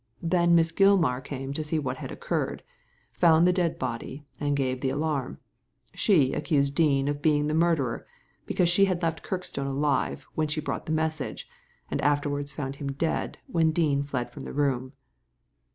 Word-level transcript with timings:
Then 0.23 0.55
Miss 0.55 0.71
Gilmar 0.71 1.21
came 1.23 1.53
to 1.53 1.63
see 1.63 1.77
what 1.77 1.97
had 1.97 2.11
occurred— 2.11 2.63
found 3.23 3.45
the 3.45 3.53
dead 3.53 3.77
body, 3.77 4.25
and 4.39 4.55
gave 4.57 4.81
the 4.81 4.89
alarm. 4.89 5.37
She 5.93 6.33
accused 6.33 6.73
Dean 6.73 7.07
of 7.07 7.21
being 7.21 7.45
the 7.45 7.53
murderer, 7.53 8.07
because 8.47 8.67
she 8.67 8.85
had 8.85 9.03
left 9.03 9.21
Kirkstone 9.21 9.67
alive 9.67 10.25
when 10.33 10.47
she 10.47 10.59
brought 10.59 10.87
the 10.87 10.91
message, 10.91 11.47
and 11.91 12.01
afterwards 12.01 12.51
found 12.51 12.77
him 12.77 12.93
dead 12.93 13.37
when 13.45 13.69
Dean 13.69 14.01
fled 14.01 14.31
from 14.31 14.43
the 14.43 14.53
room." 14.53 14.93